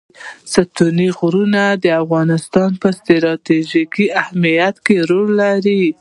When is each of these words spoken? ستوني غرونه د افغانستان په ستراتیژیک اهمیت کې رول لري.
ستوني 0.53 1.07
غرونه 1.17 1.63
د 1.83 1.85
افغانستان 2.01 2.69
په 2.81 2.87
ستراتیژیک 2.99 3.93
اهمیت 4.21 4.75
کې 4.85 4.95
رول 5.09 5.29
لري. 5.43 5.83